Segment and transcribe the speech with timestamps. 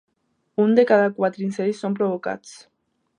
[0.63, 2.57] Un de cada quatre incendis són provocats.